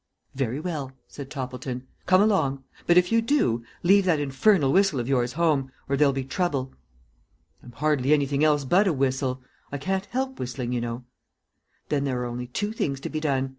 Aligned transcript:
"Very 0.33 0.59
well," 0.59 0.93
said 1.07 1.29
Toppleton. 1.29 1.85
"Come 2.07 2.23
along. 2.23 2.63
But 2.87 2.97
if 2.97 3.11
you 3.11 3.21
do, 3.21 3.63
leave 3.83 4.03
that 4.05 4.19
infernal 4.19 4.73
whistle 4.73 4.99
of 4.99 5.07
yours 5.07 5.33
home, 5.33 5.71
or 5.87 5.95
there'll 5.95 6.11
be 6.11 6.23
trouble." 6.23 6.73
"I'm 7.61 7.73
hardly 7.73 8.11
anything 8.11 8.43
else 8.43 8.65
but 8.65 8.87
a 8.87 8.93
whistle. 8.93 9.43
I 9.71 9.77
can't 9.77 10.05
help 10.07 10.39
whistling, 10.39 10.71
you 10.71 10.81
know." 10.81 11.03
"Then 11.89 12.05
there 12.05 12.19
are 12.23 12.25
only 12.25 12.47
two 12.47 12.71
things 12.71 12.99
to 13.01 13.09
be 13.11 13.19
done. 13.19 13.49